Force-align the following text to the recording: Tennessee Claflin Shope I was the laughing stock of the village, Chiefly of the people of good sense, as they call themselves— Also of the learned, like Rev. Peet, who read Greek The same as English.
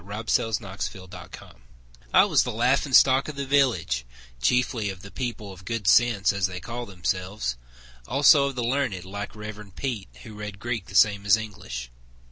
Tennessee 0.03 0.41
Claflin 0.59 1.29
Shope 1.31 1.61
I 2.11 2.25
was 2.25 2.41
the 2.41 2.51
laughing 2.51 2.93
stock 2.93 3.27
of 3.27 3.35
the 3.35 3.45
village, 3.45 4.03
Chiefly 4.41 4.89
of 4.89 5.03
the 5.03 5.11
people 5.11 5.53
of 5.53 5.63
good 5.63 5.85
sense, 5.87 6.33
as 6.33 6.47
they 6.47 6.59
call 6.59 6.87
themselves— 6.87 7.55
Also 8.07 8.45
of 8.47 8.55
the 8.55 8.63
learned, 8.63 9.05
like 9.05 9.35
Rev. 9.35 9.75
Peet, 9.75 10.07
who 10.23 10.33
read 10.33 10.57
Greek 10.57 10.87
The 10.87 10.95
same 10.95 11.23
as 11.27 11.37
English. 11.37 11.91